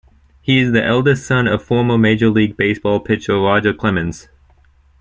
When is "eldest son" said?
0.83-1.47